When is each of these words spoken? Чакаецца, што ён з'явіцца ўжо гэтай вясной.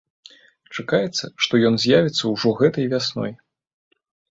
Чакаецца, 0.75 1.29
што 1.47 1.53
ён 1.71 1.79
з'явіцца 1.85 2.23
ўжо 2.35 2.49
гэтай 2.65 2.93
вясной. 2.97 3.41